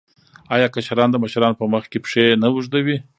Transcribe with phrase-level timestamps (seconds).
[0.55, 2.97] آیا کشران د مشرانو په مخ کې پښې نه اوږدوي؟